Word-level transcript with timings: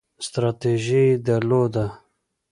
ستراتیژي 0.25 1.03
یې 1.09 1.17
درلوده. 1.25 1.85